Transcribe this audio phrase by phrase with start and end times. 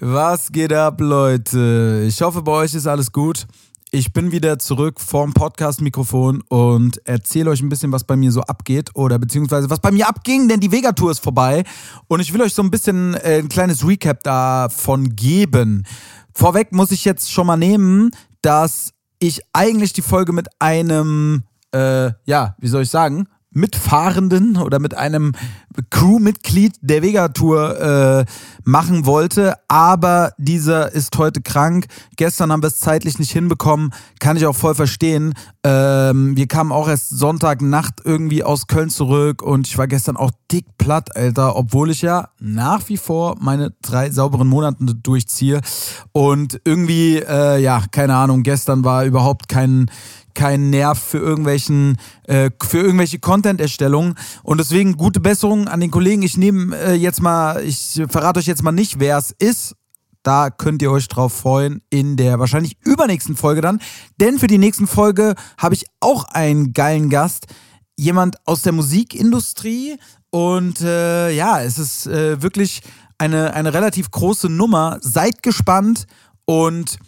[0.00, 2.04] Was geht ab, Leute?
[2.06, 3.48] Ich hoffe, bei euch ist alles gut.
[3.90, 8.42] Ich bin wieder zurück vorm Podcast-Mikrofon und erzähle euch ein bisschen, was bei mir so
[8.42, 11.64] abgeht oder beziehungsweise was bei mir abging, denn die Vega-Tour ist vorbei
[12.06, 15.84] und ich will euch so ein bisschen äh, ein kleines Recap davon geben.
[16.32, 21.42] Vorweg muss ich jetzt schon mal nehmen, dass ich eigentlich die Folge mit einem,
[21.74, 25.32] äh, ja, wie soll ich sagen, Mitfahrenden oder mit einem
[25.90, 28.24] Crewmitglied der Vega-Tour äh,
[28.64, 31.86] machen wollte, aber dieser ist heute krank.
[32.16, 35.34] Gestern haben wir es zeitlich nicht hinbekommen, kann ich auch voll verstehen.
[35.64, 40.30] Ähm, wir kamen auch erst Sonntagnacht irgendwie aus Köln zurück und ich war gestern auch
[40.50, 45.60] dick platt, Alter, obwohl ich ja nach wie vor meine drei sauberen Monate durchziehe
[46.12, 49.90] und irgendwie, äh, ja, keine Ahnung, gestern war überhaupt kein
[50.38, 56.22] keinen Nerv für irgendwelchen äh, für irgendwelche Content-Erstellungen und deswegen gute Besserung an den Kollegen.
[56.22, 59.74] Ich nehme äh, jetzt mal, ich verrate euch jetzt mal nicht, wer es ist.
[60.22, 63.80] Da könnt ihr euch drauf freuen in der wahrscheinlich übernächsten Folge dann,
[64.20, 67.46] denn für die nächsten Folge habe ich auch einen geilen Gast,
[67.96, 69.96] jemand aus der Musikindustrie
[70.30, 72.82] und äh, ja, es ist äh, wirklich
[73.18, 74.98] eine eine relativ große Nummer.
[75.00, 76.06] Seid gespannt
[76.44, 76.98] und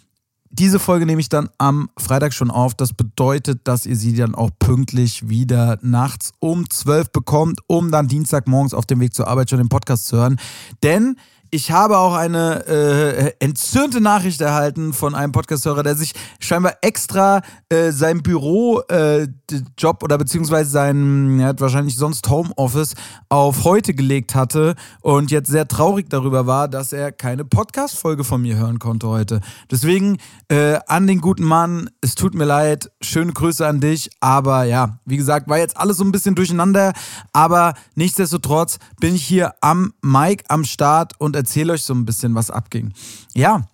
[0.51, 2.73] diese Folge nehme ich dann am Freitag schon auf.
[2.73, 8.07] Das bedeutet, dass ihr sie dann auch pünktlich wieder nachts um 12 bekommt, um dann
[8.07, 10.37] Dienstagmorgens auf dem Weg zur Arbeit schon den Podcast zu hören.
[10.83, 11.15] Denn
[11.53, 17.41] ich habe auch eine äh, entzürnte Nachricht erhalten von einem Podcasthörer, der sich scheinbar extra
[17.67, 22.93] äh, sein Bürojob äh, oder beziehungsweise sein, er hat wahrscheinlich sonst Homeoffice
[23.27, 28.41] auf heute gelegt hatte und jetzt sehr traurig darüber war, dass er keine Podcast-Folge von
[28.41, 29.41] mir hören konnte heute.
[29.69, 34.63] Deswegen äh, an den guten Mann, es tut mir leid, schöne Grüße an dich, aber
[34.63, 36.93] ja, wie gesagt, war jetzt alles so ein bisschen durcheinander,
[37.33, 42.35] aber nichtsdestotrotz bin ich hier am Mic am Start und erzähle euch so ein bisschen,
[42.35, 42.93] was abging.
[43.33, 43.67] Ja,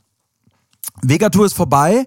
[1.01, 2.05] Vega-Tour ist vorbei,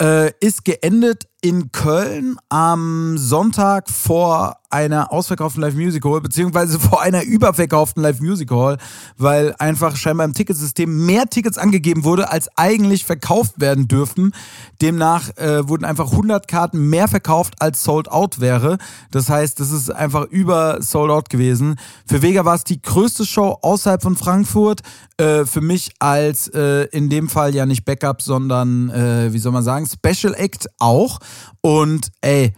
[0.00, 7.02] äh, ist geendet in Köln am Sonntag vor einer ausverkauften Live Music Hall, beziehungsweise vor
[7.02, 8.78] einer überverkauften Live Music Hall,
[9.18, 14.32] weil einfach scheinbar im Ticketsystem mehr Tickets angegeben wurde, als eigentlich verkauft werden dürfen.
[14.80, 18.78] Demnach äh, wurden einfach 100 Karten mehr verkauft, als sold out wäre.
[19.10, 21.76] Das heißt, das ist einfach über sold out gewesen.
[22.06, 24.82] Für Vega war es die größte Show außerhalb von Frankfurt.
[25.16, 29.52] Äh, für mich als äh, in dem Fall ja nicht Backup, sondern, äh, wie soll
[29.52, 31.18] man sagen, Special Act auch.
[31.60, 32.54] Und ey,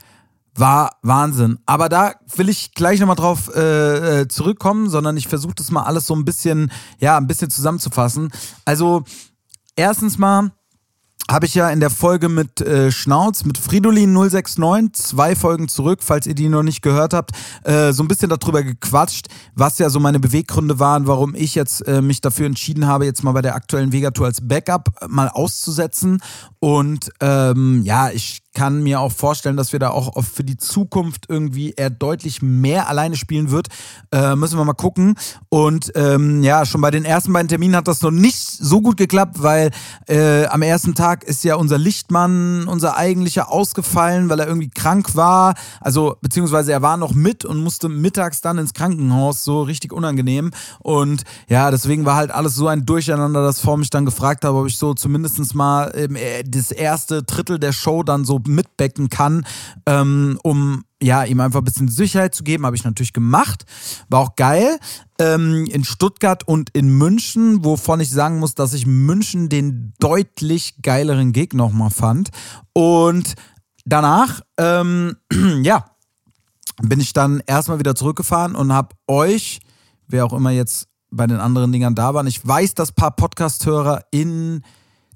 [0.54, 1.58] war Wahnsinn.
[1.66, 5.82] Aber da will ich gleich nochmal drauf äh, äh, zurückkommen, sondern ich versuche das mal
[5.82, 8.30] alles so ein bisschen, ja, ein bisschen zusammenzufassen.
[8.64, 9.04] Also,
[9.76, 10.52] erstens mal
[11.30, 16.00] habe ich ja in der Folge mit äh, Schnauz, mit Fridolin 069, zwei Folgen zurück,
[16.02, 17.30] falls ihr die noch nicht gehört habt,
[17.64, 21.86] äh, so ein bisschen darüber gequatscht, was ja so meine Beweggründe waren, warum ich jetzt
[21.86, 26.20] äh, mich dafür entschieden habe, jetzt mal bei der aktuellen Vega-Tour als Backup mal auszusetzen.
[26.58, 31.26] Und ähm, ja, ich kann mir auch vorstellen, dass wir da auch für die Zukunft
[31.28, 33.68] irgendwie er deutlich mehr alleine spielen wird.
[34.12, 35.14] Äh, müssen wir mal gucken.
[35.48, 38.96] Und ähm, ja, schon bei den ersten beiden Terminen hat das noch nicht so gut
[38.96, 39.70] geklappt, weil
[40.06, 45.16] äh, am ersten Tag ist ja unser Lichtmann, unser eigentlicher, ausgefallen, weil er irgendwie krank
[45.16, 45.54] war.
[45.80, 50.50] Also, beziehungsweise er war noch mit und musste mittags dann ins Krankenhaus, so richtig unangenehm.
[50.80, 54.58] Und ja, deswegen war halt alles so ein Durcheinander, dass vor mich dann gefragt habe,
[54.58, 59.46] ob ich so zumindest mal äh, das erste Drittel der Show dann so mitbecken kann,
[59.86, 63.64] ähm, um ja, ihm einfach ein bisschen Sicherheit zu geben, habe ich natürlich gemacht.
[64.08, 64.78] War auch geil.
[65.18, 70.76] Ähm, in Stuttgart und in München, wovon ich sagen muss, dass ich München den deutlich
[70.80, 72.30] geileren Gig nochmal fand.
[72.72, 73.34] Und
[73.84, 75.16] danach, ähm,
[75.62, 75.86] ja,
[76.80, 79.60] bin ich dann erstmal wieder zurückgefahren und habe euch,
[80.06, 83.10] wer auch immer jetzt bei den anderen Dingern da waren, ich weiß, dass ein paar
[83.10, 84.62] Podcast-Hörer in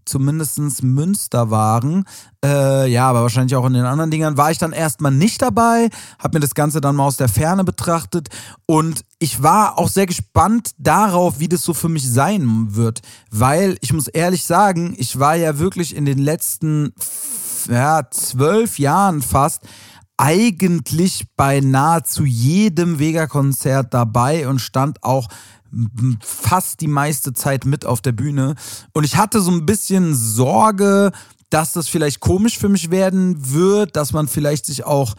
[0.06, 2.04] zumindest Münster waren.
[2.44, 4.36] Äh, ja, aber wahrscheinlich auch in den anderen Dingern.
[4.36, 7.64] War ich dann erstmal nicht dabei, habe mir das Ganze dann mal aus der Ferne
[7.64, 8.28] betrachtet.
[8.66, 13.76] Und ich war auch sehr gespannt darauf, wie das so für mich sein wird, weil
[13.80, 16.92] ich muss ehrlich sagen, ich war ja wirklich in den letzten
[17.68, 19.62] ja, zwölf Jahren fast
[20.18, 25.28] eigentlich bei nahezu jedem Vega-Konzert dabei und stand auch
[26.20, 28.54] fast die meiste Zeit mit auf der Bühne.
[28.92, 31.12] Und ich hatte so ein bisschen Sorge,
[31.50, 35.14] dass das vielleicht komisch für mich werden wird, dass man vielleicht sich auch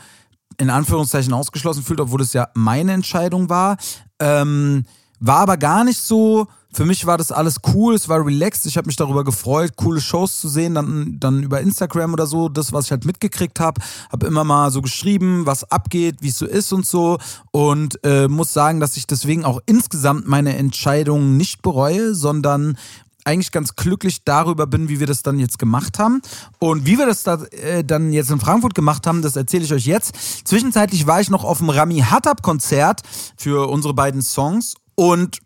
[0.57, 3.77] in Anführungszeichen ausgeschlossen fühlt, obwohl es ja meine Entscheidung war.
[4.19, 4.85] Ähm,
[5.19, 6.47] war aber gar nicht so.
[6.77, 9.99] Für mich war das alles cool, es war relaxed, ich habe mich darüber gefreut, coole
[9.99, 13.81] Shows zu sehen, dann, dann über Instagram oder so, das, was ich halt mitgekriegt habe.
[14.11, 17.17] Habe immer mal so geschrieben, was abgeht, wie es so ist und so.
[17.49, 22.77] Und äh, muss sagen, dass ich deswegen auch insgesamt meine Entscheidung nicht bereue, sondern
[23.25, 26.21] eigentlich ganz glücklich darüber bin, wie wir das dann jetzt gemacht haben.
[26.59, 29.73] Und wie wir das da, äh, dann jetzt in Frankfurt gemacht haben, das erzähle ich
[29.73, 30.47] euch jetzt.
[30.47, 33.01] Zwischenzeitlich war ich noch auf dem Rami Hattab Konzert
[33.35, 35.39] für unsere beiden Songs und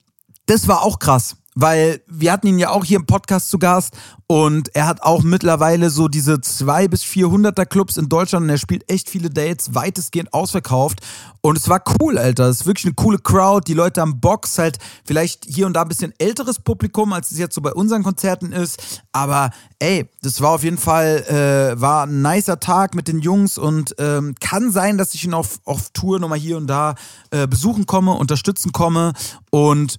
[0.52, 3.98] das war auch krass weil wir hatten ihn ja auch hier im Podcast zu Gast
[4.28, 8.58] und er hat auch mittlerweile so diese 2 bis 400er Clubs in Deutschland und er
[8.58, 11.02] spielt echt viele Dates, weitestgehend ausverkauft
[11.42, 12.48] und es war cool, Alter.
[12.48, 15.82] Es ist wirklich eine coole Crowd, die Leute am Box, halt vielleicht hier und da
[15.82, 19.50] ein bisschen älteres Publikum, als es jetzt so bei unseren Konzerten ist, aber
[19.80, 23.94] ey, das war auf jeden Fall, äh, war ein nicer Tag mit den Jungs und
[23.98, 26.96] ähm, kann sein, dass ich ihn auf, auf Tour nochmal hier und da
[27.32, 29.12] äh, besuchen komme, unterstützen komme
[29.50, 29.98] und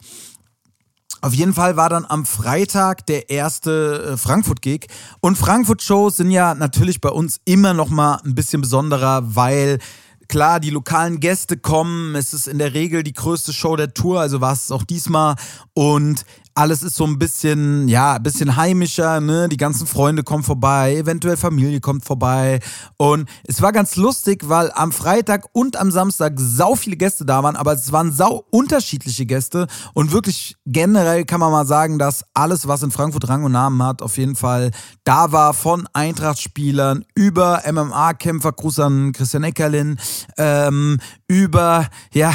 [1.23, 4.89] auf jeden Fall war dann am Freitag der erste äh, Frankfurt-Gig.
[5.21, 9.79] Und Frankfurt-Shows sind ja natürlich bei uns immer noch mal ein bisschen besonderer, weil
[10.27, 12.17] klar, die lokalen Gäste kommen.
[12.17, 15.37] Es ist in der Regel die größte Show der Tour, also war es auch diesmal.
[15.75, 16.25] Und
[16.55, 19.49] alles ist so ein bisschen, ja, ein bisschen heimischer, ne?
[19.49, 22.61] Die ganzen Freunde kommen vorbei, eventuell Familie kommt vorbei.
[22.97, 27.43] Und es war ganz lustig, weil am Freitag und am Samstag sau viele Gäste da
[27.43, 29.67] waren, aber es waren sau unterschiedliche Gäste.
[29.95, 33.83] Und wirklich generell kann man mal sagen, dass alles, was in Frankfurt Rang und Namen
[33.83, 34.71] hat, auf jeden Fall
[35.05, 35.55] da war.
[35.55, 39.99] Von Eintracht-Spielern über MMA-Kämpfer, Gruß an Christian Eckerlin,
[40.37, 40.99] ähm,
[41.29, 42.33] über, ja,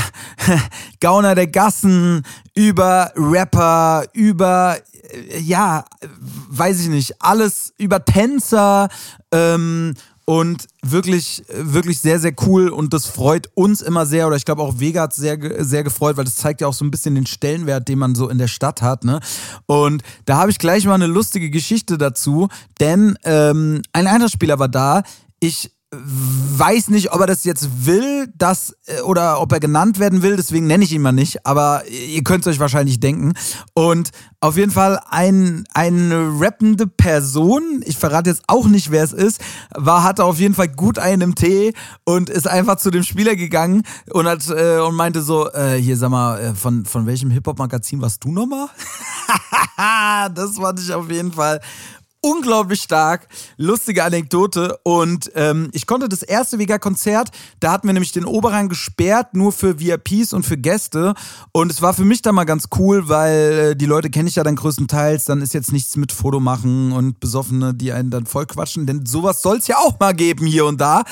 [0.99, 2.23] Gauner der Gassen,
[2.57, 4.77] über Rapper, über,
[5.11, 5.85] äh, ja,
[6.49, 8.89] weiß ich nicht, alles über Tänzer
[9.31, 9.93] ähm,
[10.25, 14.63] und wirklich, wirklich sehr, sehr cool und das freut uns immer sehr oder ich glaube
[14.63, 17.27] auch Vega hat sehr, sehr gefreut, weil das zeigt ja auch so ein bisschen den
[17.27, 19.05] Stellenwert, den man so in der Stadt hat.
[19.05, 19.19] Ne?
[19.67, 22.47] Und da habe ich gleich mal eine lustige Geschichte dazu,
[22.79, 25.03] denn ähm, ein Eintrachtspieler war da.
[25.39, 30.21] Ich weiß nicht, ob er das jetzt will, dass, äh, oder ob er genannt werden
[30.21, 33.33] will, deswegen nenne ich ihn mal nicht, aber ihr könnt es euch wahrscheinlich denken.
[33.73, 34.11] Und
[34.41, 39.39] auf jeden Fall ein, eine rappende Person, ich verrate jetzt auch nicht, wer es ist,
[39.73, 41.73] war, hatte auf jeden Fall gut einen im Tee
[42.03, 45.95] und ist einfach zu dem Spieler gegangen und hat äh, und meinte so, äh, hier
[45.95, 48.67] sag mal, äh, von, von welchem Hip-Hop-Magazin warst du nochmal?
[50.35, 51.61] das fand ich auf jeden Fall
[52.27, 53.27] unglaublich stark.
[53.57, 54.77] Lustige Anekdote.
[54.83, 57.29] Und ähm, ich konnte das erste Vega-Konzert,
[57.59, 61.13] da hatten wir nämlich den Oberrang gesperrt, nur für VIPs und für Gäste.
[61.51, 64.35] Und es war für mich da mal ganz cool, weil äh, die Leute kenne ich
[64.35, 65.25] ja dann größtenteils.
[65.25, 68.85] Dann ist jetzt nichts mit Foto machen und Besoffene, die einen dann voll quatschen.
[68.85, 71.03] Denn sowas soll es ja auch mal geben hier und da.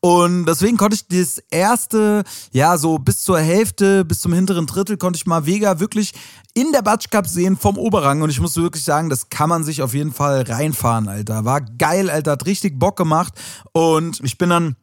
[0.00, 4.96] Und deswegen konnte ich das erste, ja, so bis zur Hälfte, bis zum hinteren Drittel,
[4.96, 6.12] konnte ich mal Vega wirklich
[6.54, 8.22] in der Batsch Cup sehen vom Oberrang.
[8.22, 11.44] Und ich muss wirklich sagen, das kann man sich auf jeden Fall rein reinfahren, Alter.
[11.44, 13.34] War geil, Alter, hat richtig Bock gemacht.
[13.72, 14.76] Und ich bin dann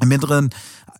[0.00, 0.50] im hinteren,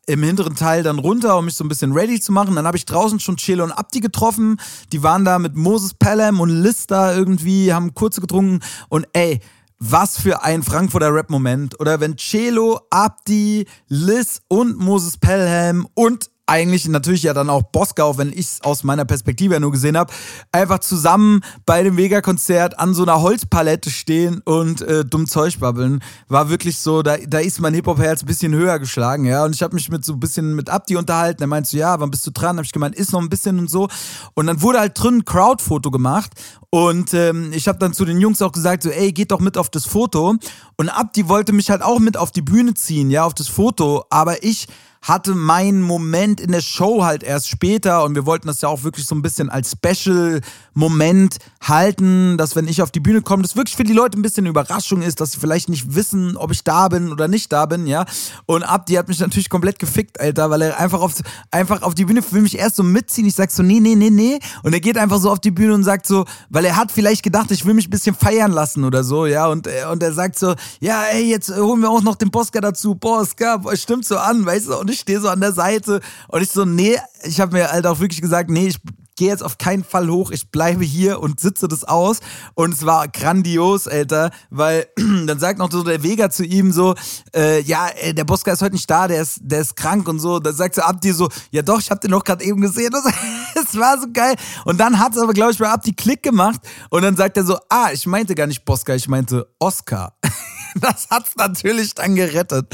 [0.06, 2.54] im hinteren Teil dann runter, um mich so ein bisschen ready zu machen.
[2.54, 4.60] Dann habe ich draußen schon Chelo und Abdi getroffen.
[4.92, 8.60] Die waren da mit Moses Pelham und Lister irgendwie, haben kurze getrunken.
[8.88, 9.40] Und ey,
[9.78, 11.80] was für ein Frankfurter Rap-Moment.
[11.80, 18.18] Oder wenn Chelo, Abdi, Liz und Moses Pelham und eigentlich natürlich ja dann auch Boskau,
[18.18, 20.12] wenn ich es aus meiner Perspektive ja nur gesehen habe,
[20.52, 26.02] einfach zusammen bei dem Vega-Konzert an so einer Holzpalette stehen und äh, dumm Zeug babbeln.
[26.28, 29.44] War wirklich so, da, da ist mein Hip-Hop-Herz ein bisschen höher geschlagen, ja.
[29.44, 31.42] Und ich habe mich mit so ein bisschen mit Abdi unterhalten.
[31.42, 32.58] Er meinte so, ja, wann bist du dran?
[32.58, 33.88] Hab ich gemeint, ist noch ein bisschen und so.
[34.34, 36.32] Und dann wurde halt drin ein Crowd-Foto gemacht.
[36.68, 39.56] Und ähm, ich habe dann zu den Jungs auch gesagt, so, ey, geht doch mit
[39.56, 40.34] auf das Foto.
[40.76, 44.04] Und Abdi wollte mich halt auch mit auf die Bühne ziehen, ja, auf das Foto.
[44.10, 44.66] Aber ich
[45.04, 48.84] hatte meinen Moment in der Show halt erst später und wir wollten das ja auch
[48.84, 53.54] wirklich so ein bisschen als Special-Moment halten, dass wenn ich auf die Bühne komme, das
[53.54, 56.52] wirklich für die Leute ein bisschen eine Überraschung ist, dass sie vielleicht nicht wissen, ob
[56.52, 58.06] ich da bin oder nicht da bin, ja.
[58.46, 61.12] Und Abdi hat mich natürlich komplett gefickt, Alter, weil er einfach auf,
[61.50, 63.26] einfach auf die Bühne will mich erst so mitziehen.
[63.26, 64.38] Ich sag so, nee, nee, nee, nee.
[64.62, 67.22] Und er geht einfach so auf die Bühne und sagt so, weil er hat vielleicht
[67.22, 69.48] gedacht, ich will mich ein bisschen feiern lassen oder so, ja.
[69.48, 72.94] Und, und er sagt so, ja, ey, jetzt holen wir auch noch den Bosca dazu.
[72.94, 74.78] Bosca, stimmt so an, weißt du?
[74.78, 77.86] Und ich stehe so an der Seite und ich so, nee, ich habe mir halt
[77.86, 78.78] auch wirklich gesagt, nee, ich
[79.16, 82.20] gehe jetzt auf keinen Fall hoch, ich bleibe hier und sitze das aus.
[82.54, 84.86] Und es war grandios, Alter, weil
[85.26, 86.94] dann sagt noch so der Vega zu ihm so,
[87.34, 90.38] äh, ja, der Bosca ist heute nicht da, der ist, der ist krank und so.
[90.38, 92.94] Dann sagt er Abdi so, ja doch, ich habe den noch gerade eben gesehen.
[93.56, 94.34] Es war so geil.
[94.64, 96.60] Und dann hat es aber, glaube ich, bei Abdi Klick gemacht.
[96.90, 100.16] Und dann sagt er so, ah, ich meinte gar nicht Bosca, ich meinte Oscar.
[100.80, 102.66] das hat's natürlich dann gerettet.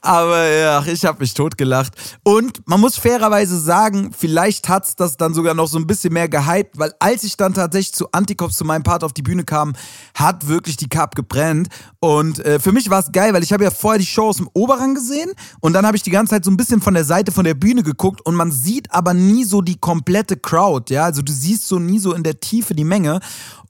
[0.00, 1.92] Aber ja, ich habe mich totgelacht.
[2.22, 6.28] Und man muss fairerweise sagen, vielleicht hat's das dann sogar noch so ein bisschen mehr
[6.28, 9.74] gehypt, weil als ich dann tatsächlich zu Antikops zu meinem Part auf die Bühne kam,
[10.14, 11.68] hat wirklich die Cup gebrennt.
[12.00, 14.36] Und äh, für mich war es geil, weil ich habe ja vorher die Show aus
[14.36, 15.30] dem Oberrang gesehen
[15.60, 17.54] und dann habe ich die ganze Zeit so ein bisschen von der Seite von der
[17.54, 21.68] Bühne geguckt und man sieht aber nie so die komplette Crowd, ja, also du siehst
[21.68, 23.20] so nie so in der Tiefe die Menge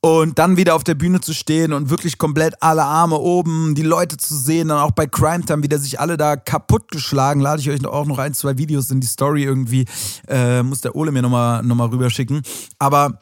[0.06, 3.82] und dann wieder auf der Bühne zu stehen und wirklich komplett alle Arme oben, die
[3.82, 7.40] Leute zu sehen, dann auch bei Crime Time wieder sich alle da kaputt geschlagen.
[7.40, 9.84] Lade ich euch auch noch ein, zwei Videos in die Story irgendwie.
[10.28, 12.42] Äh, muss der Ole mir nochmal noch mal rüberschicken.
[12.78, 13.20] Aber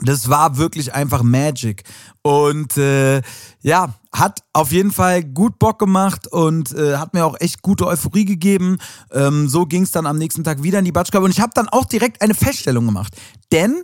[0.00, 1.82] das war wirklich einfach Magic.
[2.22, 3.20] Und äh,
[3.62, 7.86] ja, hat auf jeden Fall gut Bock gemacht und äh, hat mir auch echt gute
[7.86, 8.78] Euphorie gegeben.
[9.12, 11.24] Ähm, so ging es dann am nächsten Tag wieder in die Batschkabe.
[11.24, 13.14] Und ich habe dann auch direkt eine Feststellung gemacht.
[13.52, 13.82] Denn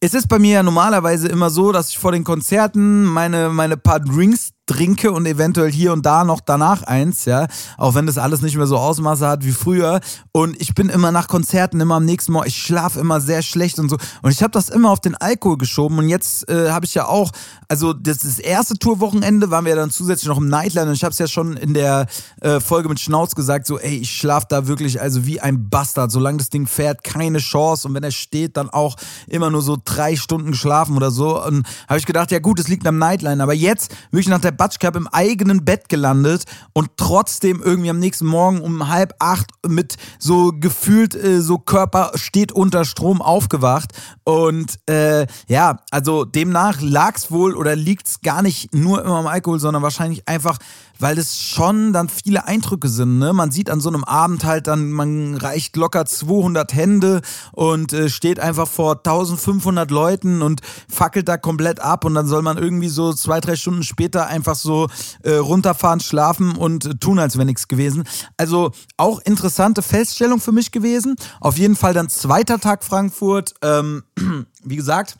[0.00, 3.76] es ist bei mir ja normalerweise immer so, dass ich vor den Konzerten meine, meine
[3.76, 7.46] paar Drinks trinke und eventuell hier und da noch danach eins, ja.
[7.76, 10.00] Auch wenn das alles nicht mehr so Ausmaße hat wie früher.
[10.32, 13.78] Und ich bin immer nach Konzerten immer am nächsten Morgen, ich schlafe immer sehr schlecht
[13.78, 13.96] und so.
[14.22, 15.98] Und ich habe das immer auf den Alkohol geschoben.
[15.98, 17.30] Und jetzt äh, habe ich ja auch,
[17.68, 20.88] also das, das erste Tourwochenende waren wir dann zusätzlich noch im Nightline.
[20.88, 22.06] Und ich habe es ja schon in der
[22.40, 26.10] äh, Folge mit Schnauz gesagt, so, ey, ich schlafe da wirklich also wie ein Bastard.
[26.10, 27.88] Solange das Ding fährt, keine Chance.
[27.88, 28.96] Und wenn er steht, dann auch
[29.28, 31.44] immer nur so drei Stunden geschlafen oder so.
[31.44, 33.42] Und habe ich gedacht, ja gut, es liegt am Nightline.
[33.42, 37.98] Aber jetzt, wirklich nach der Batsch Cup im eigenen Bett gelandet und trotzdem irgendwie am
[37.98, 43.92] nächsten Morgen um halb acht mit so gefühlt äh, so Körper steht unter Strom aufgewacht.
[44.24, 49.18] Und äh, ja, also demnach lag es wohl oder liegt es gar nicht nur immer
[49.18, 50.58] am Alkohol, sondern wahrscheinlich einfach
[50.98, 53.18] weil es schon dann viele Eindrücke sind.
[53.18, 53.32] Ne?
[53.32, 57.20] Man sieht an so einem Abend halt dann, man reicht locker 200 Hände
[57.52, 62.42] und äh, steht einfach vor 1500 Leuten und fackelt da komplett ab und dann soll
[62.42, 64.88] man irgendwie so zwei, drei Stunden später einfach so
[65.22, 68.04] äh, runterfahren, schlafen und äh, tun, als wäre nichts gewesen.
[68.36, 71.16] Also auch interessante Feststellung für mich gewesen.
[71.40, 73.54] Auf jeden Fall dann zweiter Tag Frankfurt.
[73.62, 74.04] Ähm,
[74.64, 75.16] wie gesagt,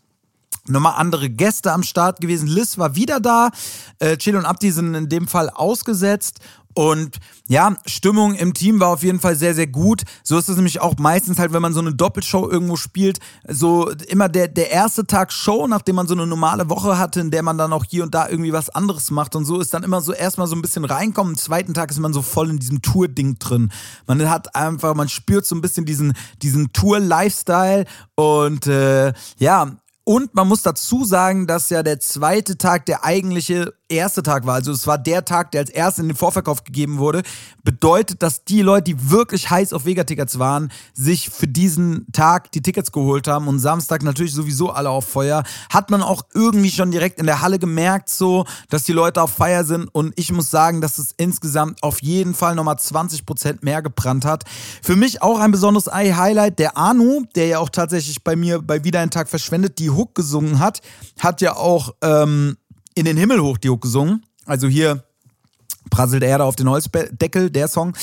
[0.68, 2.46] nochmal andere Gäste am Start gewesen.
[2.46, 3.50] Liz war wieder da.
[3.98, 6.40] Äh, Chill und Abdi sind in dem Fall ausgesetzt.
[6.74, 10.02] Und ja, Stimmung im Team war auf jeden Fall sehr, sehr gut.
[10.24, 13.90] So ist es nämlich auch meistens halt, wenn man so eine Doppelshow irgendwo spielt, so
[14.08, 17.44] immer der, der erste Tag Show, nachdem man so eine normale Woche hatte, in der
[17.44, 20.00] man dann auch hier und da irgendwie was anderes macht und so ist dann immer
[20.00, 21.34] so erstmal so ein bisschen reinkommen.
[21.34, 23.70] Am zweiten Tag ist man so voll in diesem Tour-Ding drin.
[24.06, 27.84] Man hat einfach, man spürt so ein bisschen diesen, diesen Tour-Lifestyle
[28.16, 33.72] und äh, ja, und man muss dazu sagen, dass ja der zweite Tag der eigentliche
[33.94, 34.54] erste Tag war.
[34.54, 37.22] Also es war der Tag, der als erster in den Vorverkauf gegeben wurde.
[37.62, 42.62] Bedeutet, dass die Leute, die wirklich heiß auf Vega-Tickets waren, sich für diesen Tag die
[42.62, 43.48] Tickets geholt haben.
[43.48, 45.44] Und Samstag natürlich sowieso alle auf Feuer.
[45.70, 49.30] Hat man auch irgendwie schon direkt in der Halle gemerkt, so, dass die Leute auf
[49.30, 49.88] Feier sind.
[49.92, 54.44] Und ich muss sagen, dass es insgesamt auf jeden Fall nochmal 20% mehr gebrannt hat.
[54.82, 56.58] Für mich auch ein besonderes Eye-Highlight.
[56.58, 60.14] Der Anu, der ja auch tatsächlich bei mir bei Wieder ein Tag verschwendet, die Hook
[60.14, 60.80] gesungen hat,
[61.18, 62.56] hat ja auch ähm,
[62.94, 64.24] in den Himmel hoch Hook gesungen.
[64.46, 65.04] Also hier
[65.90, 67.96] prasselt er da auf den Holzdeckel, der Song.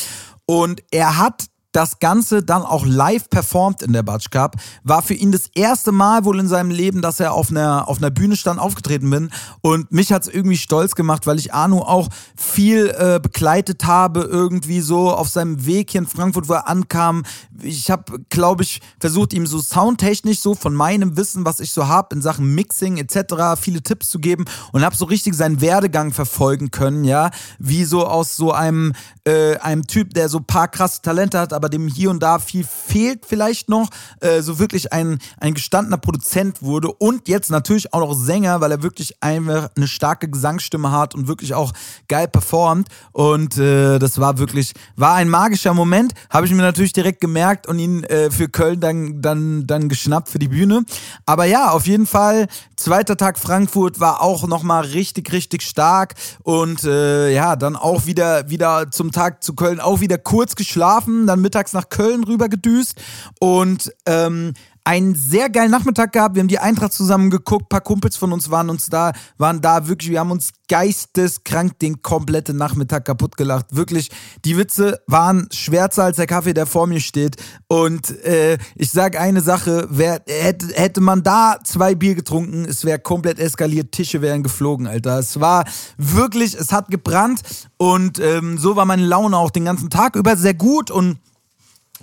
[0.45, 4.55] Und er hat das Ganze dann auch live performt in der Batsch Cup.
[4.83, 7.97] War für ihn das erste Mal wohl in seinem Leben, dass er auf einer, auf
[7.97, 9.31] einer Bühne stand, aufgetreten bin.
[9.61, 14.81] Und mich hat's irgendwie stolz gemacht, weil ich Arno auch viel äh, begleitet habe, irgendwie
[14.81, 17.23] so auf seinem Weg hier in Frankfurt, wo er ankam.
[17.61, 21.87] Ich habe, glaube ich, versucht, ihm so soundtechnisch so von meinem Wissen, was ich so
[21.87, 26.11] habe in Sachen Mixing etc., viele Tipps zu geben und habe so richtig seinen Werdegang
[26.11, 27.31] verfolgen können, ja.
[27.59, 31.69] Wie so aus so einem, äh, einem Typ, der so paar krasse Talente hat, aber
[31.69, 33.89] dem hier und da viel fehlt vielleicht noch,
[34.19, 38.71] äh, so wirklich ein, ein gestandener Produzent wurde und jetzt natürlich auch noch Sänger, weil
[38.71, 41.71] er wirklich einfach eine starke Gesangsstimme hat und wirklich auch
[42.07, 42.87] geil performt.
[43.11, 46.13] Und äh, das war wirklich, war ein magischer Moment.
[46.31, 50.29] Habe ich mir natürlich direkt gemerkt und ihn äh, für Köln dann, dann, dann geschnappt
[50.29, 50.83] für die Bühne.
[51.27, 56.15] Aber ja, auf jeden Fall, zweiter Tag Frankfurt war auch nochmal richtig, richtig stark.
[56.41, 61.27] Und äh, ja, dann auch wieder, wieder zum Tag zu Köln auch wieder kurz geschlafen,
[61.27, 62.95] dann mit mittags nach Köln rüber gedüst
[63.39, 64.53] und ähm,
[64.83, 66.35] einen sehr geilen Nachmittag gehabt.
[66.35, 69.61] Wir haben die Eintracht zusammen geguckt, ein paar Kumpels von uns waren uns da, waren
[69.61, 73.75] da wirklich, wir haben uns geisteskrank den kompletten Nachmittag kaputt gelacht.
[73.75, 74.09] Wirklich,
[74.43, 77.35] die Witze waren schwärzer als der Kaffee, der vor mir steht.
[77.67, 82.83] Und äh, ich sage eine Sache, wer, hätte, hätte man da zwei Bier getrunken, es
[82.83, 85.19] wäre komplett eskaliert, Tische wären geflogen, Alter.
[85.19, 85.65] Es war
[85.97, 87.41] wirklich, es hat gebrannt
[87.77, 91.19] und ähm, so war meine Laune auch den ganzen Tag über sehr gut und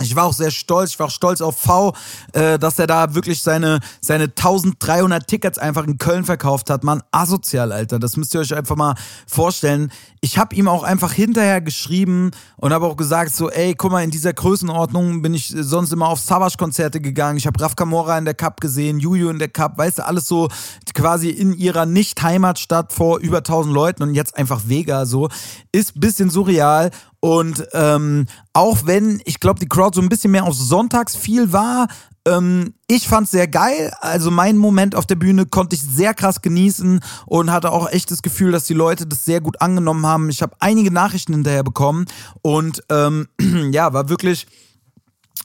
[0.02, 1.94] ich war auch sehr stolz, ich war auch stolz auf V,
[2.32, 6.84] äh, dass er da wirklich seine, seine 1300 Tickets einfach in Köln verkauft hat.
[6.84, 7.98] Mann, asozial, Alter.
[7.98, 8.94] Das müsst ihr euch einfach mal
[9.26, 9.90] vorstellen.
[10.20, 14.02] Ich habe ihm auch einfach hinterher geschrieben und habe auch gesagt, so, ey, guck mal,
[14.02, 17.38] in dieser Größenordnung bin ich sonst immer auf Savage-Konzerte gegangen.
[17.38, 20.26] Ich habe Raf Kamora in der Cup gesehen, Juju in der Cup, weißt du, alles
[20.26, 20.48] so
[20.94, 25.28] quasi in ihrer Nicht-Heimatstadt vor über 1000 Leuten und jetzt einfach Vega so.
[25.72, 26.90] Ist bisschen surreal
[27.20, 31.52] und ähm, auch wenn, ich glaube, die Crowd so ein bisschen mehr auf Sonntags viel
[31.52, 31.88] war,
[32.26, 33.92] ähm, ich fand es sehr geil.
[34.00, 38.10] Also mein Moment auf der Bühne konnte ich sehr krass genießen und hatte auch echt
[38.10, 40.30] das Gefühl, dass die Leute das sehr gut angenommen haben.
[40.30, 42.06] Ich habe einige Nachrichten hinterher bekommen
[42.42, 43.28] und ähm,
[43.72, 44.46] ja, war wirklich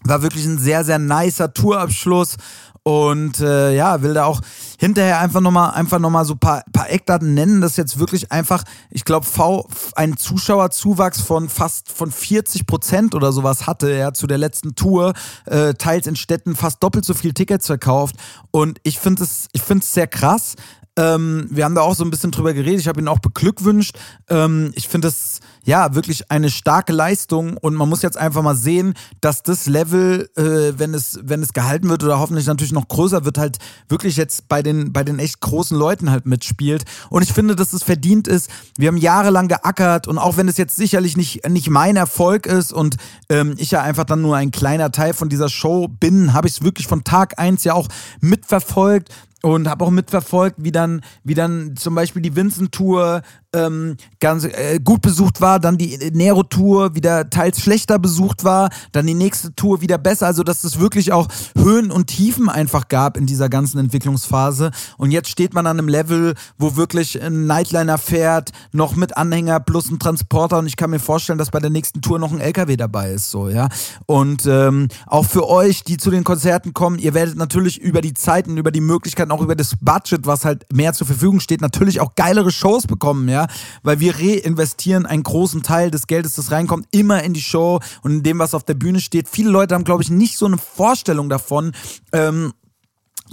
[0.05, 2.35] war wirklich ein sehr, sehr nicer Tourabschluss
[2.83, 4.41] und äh, ja, will da auch
[4.77, 7.61] hinterher einfach nochmal einfach noch mal so ein paar, paar Eckdaten nennen.
[7.61, 13.31] Das jetzt wirklich einfach, ich glaube, V einen Zuschauerzuwachs von fast von 40 Prozent oder
[13.31, 15.13] sowas hatte er ja, zu der letzten Tour.
[15.45, 18.15] Äh, teils in Städten fast doppelt so viel Tickets verkauft.
[18.51, 20.55] Und ich finde es ich find's sehr krass.
[20.95, 22.79] Ähm, wir haben da auch so ein bisschen drüber geredet.
[22.79, 23.97] Ich habe ihn auch beglückwünscht.
[24.29, 28.55] Ähm, ich finde das ja wirklich eine starke Leistung und man muss jetzt einfach mal
[28.55, 32.87] sehen, dass das Level, äh, wenn es wenn es gehalten wird oder hoffentlich natürlich noch
[32.87, 33.57] größer wird, halt
[33.89, 36.83] wirklich jetzt bei den bei den echt großen Leuten halt mitspielt.
[37.09, 38.51] Und ich finde, dass es verdient ist.
[38.77, 42.71] Wir haben jahrelang geackert und auch wenn es jetzt sicherlich nicht nicht mein Erfolg ist
[42.71, 42.97] und
[43.29, 46.55] ähm, ich ja einfach dann nur ein kleiner Teil von dieser Show bin, habe ich
[46.55, 47.87] es wirklich von Tag eins ja auch
[48.21, 49.09] mitverfolgt
[49.43, 53.21] und habe auch mitverfolgt, wie dann, wie dann zum Beispiel die Vincent-Tour
[53.53, 59.05] ähm, ganz äh, gut besucht war, dann die Nero-Tour wieder teils schlechter besucht war, dann
[59.05, 60.27] die nächste Tour wieder besser.
[60.27, 64.71] Also dass es wirklich auch Höhen und Tiefen einfach gab in dieser ganzen Entwicklungsphase.
[64.97, 69.59] Und jetzt steht man an einem Level, wo wirklich ein Nightliner fährt, noch mit Anhänger
[69.59, 70.57] plus ein Transporter.
[70.59, 73.29] Und ich kann mir vorstellen, dass bei der nächsten Tour noch ein LKW dabei ist,
[73.29, 73.69] so ja.
[74.05, 78.13] Und ähm, auch für euch, die zu den Konzerten kommen, ihr werdet natürlich über die
[78.13, 82.01] Zeiten, über die Möglichkeiten, auch über das Budget, was halt mehr zur Verfügung steht, natürlich
[82.01, 83.42] auch geilere Shows bekommen, ja
[83.81, 88.11] weil wir reinvestieren einen großen Teil des Geldes, das reinkommt, immer in die Show und
[88.11, 89.29] in dem, was auf der Bühne steht.
[89.29, 91.73] Viele Leute haben, glaube ich, nicht so eine Vorstellung davon,
[92.11, 92.53] ähm,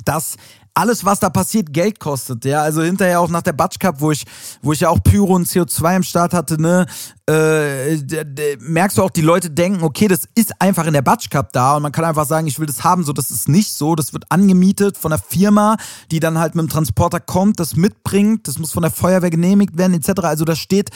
[0.04, 0.36] dass
[0.80, 2.44] alles, was da passiert, Geld kostet.
[2.46, 4.24] Ja, also hinterher auch nach der Batsch Cup, wo ich,
[4.62, 6.86] wo ich ja auch Pyro und CO2 im Start hatte, ne,
[7.28, 7.96] äh,
[8.60, 11.76] merkst du auch, die Leute denken, okay, das ist einfach in der Batsch Cup da
[11.76, 13.04] und man kann einfach sagen, ich will das haben.
[13.04, 13.94] So, das ist nicht so.
[13.94, 15.76] Das wird angemietet von der Firma,
[16.10, 18.48] die dann halt mit dem Transporter kommt, das mitbringt.
[18.48, 20.22] Das muss von der Feuerwehr genehmigt werden, etc.
[20.22, 20.90] Also da steht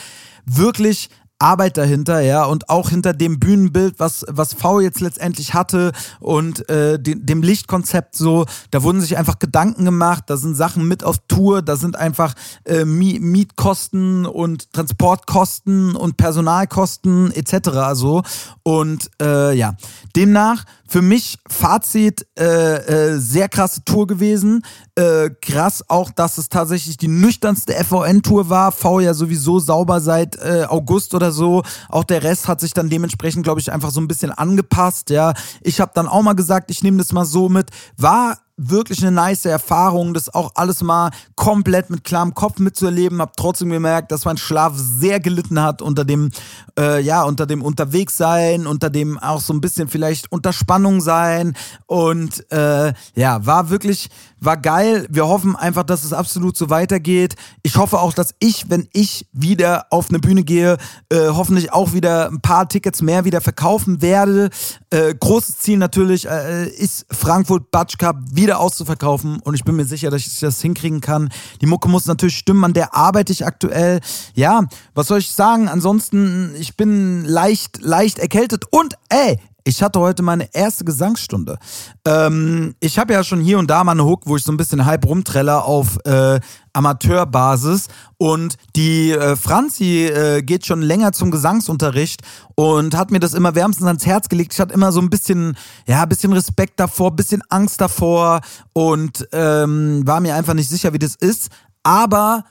[0.45, 1.09] wirklich
[1.45, 6.67] Arbeit dahinter, ja, und auch hinter dem Bühnenbild, was, was V jetzt letztendlich hatte und
[6.69, 11.03] äh, dem, dem Lichtkonzept so, da wurden sich einfach Gedanken gemacht, da sind Sachen mit
[11.03, 12.33] auf Tour, da sind einfach
[12.65, 17.93] äh, Mietkosten und Transportkosten und Personalkosten etc.
[17.93, 18.23] so.
[18.63, 19.75] Und äh, ja,
[20.15, 24.63] demnach für mich Fazit, äh, äh, sehr krasse Tour gewesen.
[24.95, 28.71] Äh, krass auch, dass es tatsächlich die nüchternste FVN-Tour war.
[28.71, 31.63] V ja sowieso sauber seit äh, August oder so.
[31.89, 35.09] Auch der Rest hat sich dann dementsprechend, glaube ich, einfach so ein bisschen angepasst.
[35.09, 37.69] Ja, ich habe dann auch mal gesagt, ich nehme das mal so mit.
[37.97, 43.21] War wirklich eine nice Erfahrung, das auch alles mal komplett mit klarem Kopf mitzuerleben.
[43.21, 46.31] Hab trotzdem gemerkt, dass mein Schlaf sehr gelitten hat unter dem,
[46.79, 51.55] äh, ja, unter dem Unterwegssein, unter dem auch so ein bisschen vielleicht unter Spannung sein.
[51.85, 55.05] Und äh, ja, war wirklich, war geil.
[55.09, 57.35] Wir hoffen einfach, dass es absolut so weitergeht.
[57.63, 60.77] Ich hoffe auch, dass ich, wenn ich wieder auf eine Bühne gehe,
[61.09, 64.49] äh, hoffentlich auch wieder ein paar Tickets mehr wieder verkaufen werde.
[64.91, 69.85] Äh, großes Ziel natürlich äh, ist Frankfurt Batsch Cup wieder auszuverkaufen und ich bin mir
[69.85, 71.29] sicher, dass ich das hinkriegen kann.
[71.61, 74.01] Die Mucke muss natürlich stimmen, an der arbeite ich aktuell.
[74.35, 75.67] Ja, was soll ich sagen?
[75.67, 81.57] Ansonsten, ich bin leicht, leicht erkältet und ey, ich hatte heute meine erste Gesangsstunde.
[82.05, 84.57] Ähm, ich habe ja schon hier und da mal eine Hook, wo ich so ein
[84.57, 86.39] bisschen halb rumtreller auf äh,
[86.73, 87.87] Amateurbasis.
[88.17, 92.21] Und die äh, Franzi äh, geht schon länger zum Gesangsunterricht
[92.53, 94.53] und hat mir das immer wärmstens ans Herz gelegt.
[94.53, 98.41] Ich hatte immer so ein bisschen, ja, ein bisschen Respekt davor, ein bisschen Angst davor
[98.73, 101.49] und ähm, war mir einfach nicht sicher, wie das ist.
[101.81, 102.43] Aber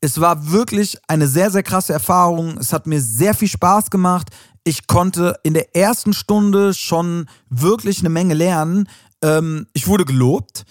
[0.00, 2.56] es war wirklich eine sehr, sehr krasse Erfahrung.
[2.58, 4.28] Es hat mir sehr viel Spaß gemacht
[4.64, 8.88] ich konnte in der ersten Stunde schon wirklich eine Menge lernen.
[9.22, 10.64] Ähm, ich wurde gelobt,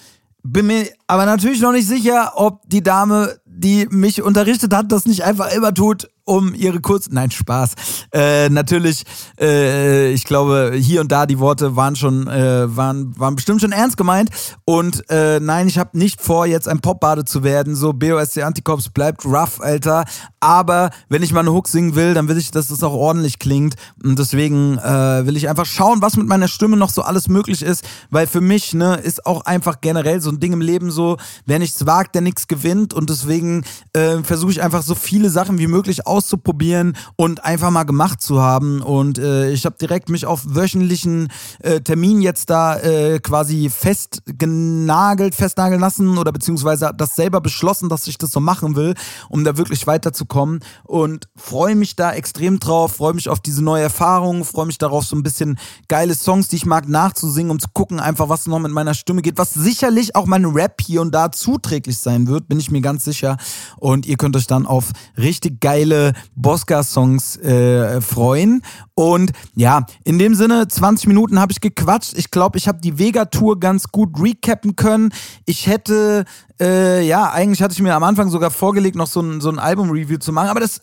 [0.43, 5.05] bin mir aber natürlich noch nicht sicher, ob die Dame, die mich unterrichtet hat, das
[5.05, 7.07] nicht einfach immer tut, um ihre kurz.
[7.09, 7.73] Nein, Spaß.
[8.13, 9.03] Äh, natürlich,
[9.39, 13.71] äh, ich glaube, hier und da die Worte waren schon, äh, waren, waren bestimmt schon
[13.71, 14.29] ernst gemeint.
[14.63, 17.75] Und äh, nein, ich habe nicht vor, jetzt ein Popbade zu werden.
[17.75, 20.05] So, BOSC Anticops bleibt rough, Alter.
[20.39, 23.39] Aber wenn ich mal eine Hook singen will, dann will ich, dass das auch ordentlich
[23.39, 23.73] klingt.
[24.03, 27.63] Und deswegen äh, will ich einfach schauen, was mit meiner Stimme noch so alles möglich
[27.63, 27.83] ist.
[28.11, 31.57] Weil für mich, ne, ist auch einfach generell so ein Ding im Leben so, wer
[31.57, 32.93] nichts wagt, der nichts gewinnt.
[32.93, 33.63] Und deswegen
[33.93, 38.41] äh, versuche ich einfach so viele Sachen wie möglich auszuprobieren und einfach mal gemacht zu
[38.41, 38.81] haben.
[38.81, 41.29] Und äh, ich habe direkt mich auf wöchentlichen
[41.59, 48.05] äh, Termin jetzt da äh, quasi festgenagelt, festnageln lassen oder beziehungsweise das selber beschlossen, dass
[48.07, 48.95] ich das so machen will,
[49.29, 50.59] um da wirklich weiterzukommen.
[50.83, 55.05] Und freue mich da extrem drauf, freue mich auf diese neue Erfahrung, freue mich darauf,
[55.05, 58.59] so ein bisschen geile Songs, die ich mag, nachzusingen, um zu gucken, einfach was noch
[58.59, 62.49] mit meiner Stimme geht, was sicherlich auch mein Rap hier und da zuträglich sein wird,
[62.49, 63.37] bin ich mir ganz sicher.
[63.77, 68.61] Und ihr könnt euch dann auf richtig geile Bosca-Songs äh, freuen.
[68.95, 72.17] Und ja, in dem Sinne, 20 Minuten habe ich gequatscht.
[72.17, 75.13] Ich glaube, ich habe die Vega-Tour ganz gut recappen können.
[75.45, 76.25] Ich hätte,
[76.59, 79.59] äh, ja, eigentlich hatte ich mir am Anfang sogar vorgelegt, noch so ein, so ein
[79.59, 80.81] Album-Review zu machen, aber das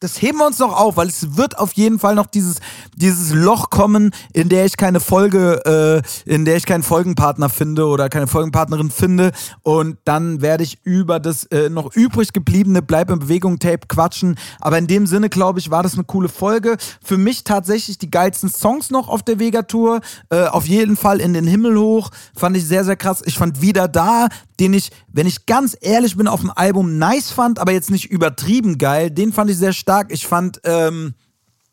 [0.00, 2.58] das heben wir uns noch auf, weil es wird auf jeden Fall noch dieses,
[2.94, 7.86] dieses Loch kommen, in der ich keine Folge, äh, in der ich keinen Folgenpartner finde
[7.86, 9.32] oder keine Folgenpartnerin finde.
[9.62, 14.38] Und dann werde ich über das äh, noch übrig gebliebene Bleib in Bewegung Tape quatschen.
[14.60, 16.76] Aber in dem Sinne, glaube ich, war das eine coole Folge.
[17.02, 20.00] Für mich tatsächlich die geilsten Songs noch auf der Vega-Tour.
[20.30, 22.10] Äh, auf jeden Fall in den Himmel hoch.
[22.36, 23.22] Fand ich sehr, sehr krass.
[23.24, 24.28] Ich fand wieder da,
[24.60, 28.10] den ich, wenn ich ganz ehrlich bin, auf dem Album nice fand, aber jetzt nicht
[28.10, 29.10] übertrieben geil.
[29.10, 30.12] Den fand ich sehr stark stark.
[30.12, 31.14] Ich fand ähm,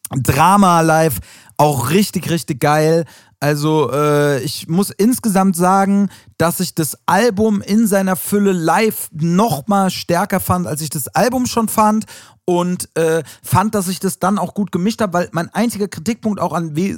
[0.10, 1.20] Drama live
[1.58, 3.04] auch richtig, richtig geil.
[3.42, 9.68] Also äh, ich muss insgesamt sagen, dass ich das Album in seiner Fülle live noch
[9.68, 12.06] mal stärker fand, als ich das Album schon fand
[12.46, 16.40] und äh, fand, dass ich das dann auch gut gemischt habe, weil mein einziger Kritikpunkt
[16.40, 16.96] auch an w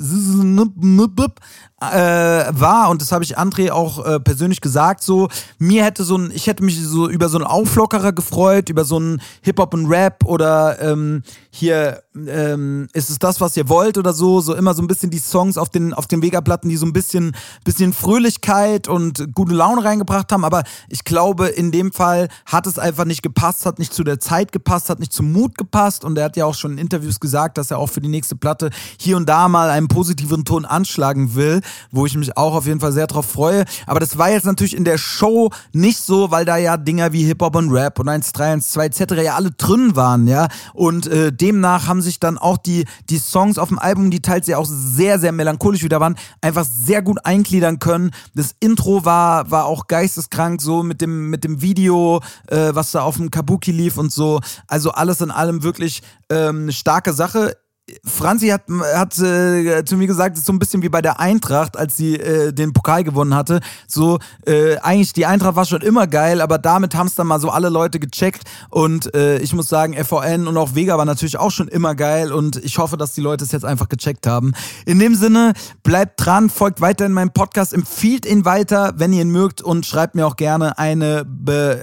[1.79, 5.27] äh, war und das habe ich André auch äh, persönlich gesagt so
[5.59, 8.95] mir hätte so ein ich hätte mich so über so einen Auflockerer gefreut über so
[8.95, 11.21] einen Hip Hop und Rap oder ähm,
[11.51, 15.11] hier ähm, ist es das was ihr wollt oder so so immer so ein bisschen
[15.11, 19.53] die Songs auf den auf den Vega-Platten die so ein bisschen bisschen Fröhlichkeit und gute
[19.53, 23.79] Laune reingebracht haben aber ich glaube in dem Fall hat es einfach nicht gepasst hat
[23.79, 26.55] nicht zu der Zeit gepasst hat nicht zum Mut gepasst und er hat ja auch
[26.55, 29.69] schon in Interviews gesagt, dass er auch für die nächste Platte hier und da mal
[29.69, 31.59] einen positiveren Ton anschlagen will,
[31.91, 33.65] wo ich mich auch auf jeden Fall sehr drauf freue.
[33.85, 37.25] Aber das war jetzt natürlich in der Show nicht so, weil da ja Dinger wie
[37.25, 39.01] Hip-Hop und Rap und 1, 3, 1, 2 etc.
[39.21, 40.47] ja alle drin waren, ja.
[40.73, 44.47] Und äh, demnach haben sich dann auch die, die Songs auf dem Album, die teils
[44.47, 48.11] ja auch sehr, sehr melancholisch wieder waren, einfach sehr gut eingliedern können.
[48.33, 49.16] Das Intro war,
[49.49, 53.71] war auch geisteskrank, so mit dem, mit dem Video, äh, was da auf dem Kabuki
[53.71, 54.39] lief und so.
[54.67, 57.57] Also alles in in allem wirklich ähm, eine starke Sache.
[58.05, 58.63] Franzi hat,
[58.95, 61.95] hat äh, zu mir gesagt, es ist so ein bisschen wie bei der Eintracht, als
[61.95, 63.61] sie äh, den Pokal gewonnen hatte.
[63.87, 67.39] So, äh, eigentlich die Eintracht war schon immer geil, aber damit haben es dann mal
[67.39, 68.43] so alle Leute gecheckt.
[68.69, 72.33] Und äh, ich muss sagen, FVN und auch Vega war natürlich auch schon immer geil
[72.33, 74.51] und ich hoffe, dass die Leute es jetzt einfach gecheckt haben.
[74.85, 79.21] In dem Sinne, bleibt dran, folgt weiter in meinem Podcast, empfiehlt ihn weiter, wenn ihr
[79.21, 81.79] ihn mögt und schreibt mir auch gerne eine, Be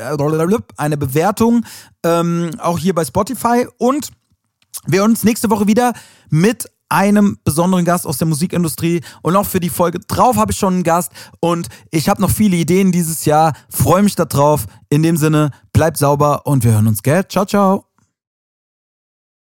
[0.76, 1.64] eine Bewertung,
[2.04, 4.10] ähm, auch hier bei Spotify und
[4.86, 5.92] wir hören uns nächste Woche wieder
[6.30, 10.58] mit einem besonderen Gast aus der Musikindustrie und auch für die Folge drauf habe ich
[10.58, 13.54] schon einen Gast und ich habe noch viele Ideen dieses Jahr.
[13.68, 14.66] Freue mich darauf.
[14.90, 17.26] In dem Sinne, bleibt sauber und wir hören uns, gell?
[17.26, 17.93] Ciao, ciao.